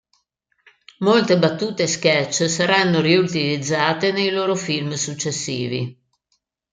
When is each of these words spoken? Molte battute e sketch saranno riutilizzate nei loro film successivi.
Molte 1.01 1.37
battute 1.37 1.83
e 1.83 1.87
sketch 1.87 2.49
saranno 2.49 3.01
riutilizzate 3.01 4.11
nei 4.11 4.31
loro 4.31 4.55
film 4.55 4.93
successivi. 4.93 5.95